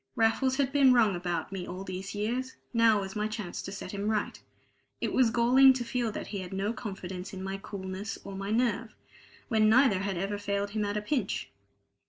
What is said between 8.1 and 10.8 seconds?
or my nerve, when neither had ever failed